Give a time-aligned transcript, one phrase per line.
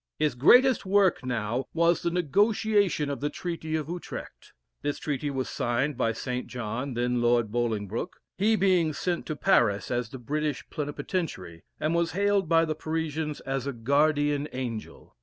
[0.17, 4.51] His greatest work now was the negotiation of the treaty of Utrecht.
[4.81, 6.47] This treaty was signed by St.
[6.47, 12.13] John (then Lord Bolingbroke,) he being sent to Paris as the British Plenipotentiary, and was
[12.13, 15.15] hailed by the Parisians as a guardian angel.